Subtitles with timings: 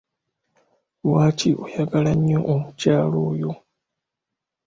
[1.05, 3.51] Lwaki oyagala nnyo omukyala oyo?